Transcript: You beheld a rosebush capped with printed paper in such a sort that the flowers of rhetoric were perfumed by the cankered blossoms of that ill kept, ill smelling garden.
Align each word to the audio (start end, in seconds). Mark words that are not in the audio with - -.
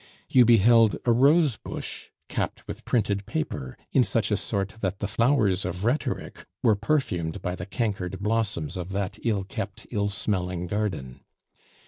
You 0.27 0.45
beheld 0.45 0.95
a 1.05 1.11
rosebush 1.11 2.05
capped 2.27 2.67
with 2.67 2.85
printed 2.85 3.27
paper 3.27 3.77
in 3.91 4.03
such 4.03 4.31
a 4.31 4.35
sort 4.35 4.69
that 4.79 4.97
the 4.97 5.07
flowers 5.07 5.63
of 5.63 5.85
rhetoric 5.85 6.47
were 6.63 6.75
perfumed 6.75 7.39
by 7.43 7.53
the 7.53 7.67
cankered 7.67 8.17
blossoms 8.19 8.77
of 8.77 8.93
that 8.93 9.19
ill 9.23 9.43
kept, 9.43 9.85
ill 9.91 10.09
smelling 10.09 10.65
garden. 10.65 11.21